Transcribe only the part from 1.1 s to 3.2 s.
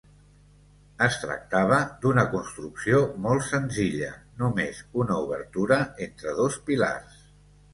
tractava d'una construcció